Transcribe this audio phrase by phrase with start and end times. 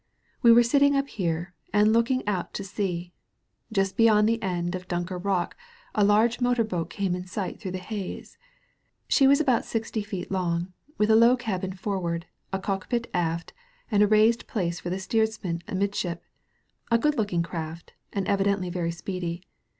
[0.41, 3.13] We were sitting up here and looking out to sea.
[3.71, 5.55] Just beyond the end of Dunker Rock
[5.93, 8.35] a large motor boat came in sight through the haze.
[9.07, 13.53] She was about sixty feet long, with a low cabin for ward, a cockpit aft,
[13.91, 16.21] and a raised place for the steersman amidship—
[16.91, 19.43] ^a good looking craft, and evidently very speedy.